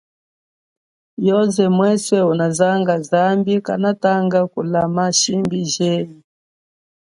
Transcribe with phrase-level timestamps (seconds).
[1.27, 6.19] Yoze mweswe unazanga zambi kanatamba kulama shimbi jenyi.